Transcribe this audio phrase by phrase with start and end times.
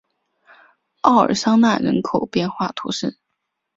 [1.01, 3.19] 奥尔桑讷人口变化图示